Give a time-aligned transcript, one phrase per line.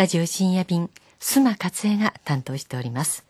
[0.00, 0.88] ラジオ深夜便、
[1.20, 3.26] 須磨勝恵が担当しております。